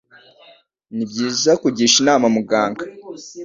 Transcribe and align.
Ni 0.95 1.03
byiza 1.11 1.51
kugisha 1.61 1.95
inama 2.03 2.27
muganga 2.35 2.83